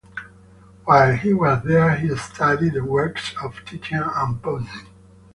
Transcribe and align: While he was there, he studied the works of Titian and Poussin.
While 0.85 1.13
he 1.15 1.31
was 1.31 1.63
there, 1.63 1.95
he 1.95 2.09
studied 2.17 2.73
the 2.73 2.83
works 2.83 3.35
of 3.39 3.63
Titian 3.67 4.01
and 4.01 4.41
Poussin. 4.41 4.87